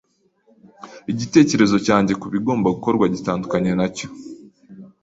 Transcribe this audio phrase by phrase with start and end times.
[1.11, 4.07] Igitekerezo cyanjye kubigomba gukorwa gitandukanye nacyo.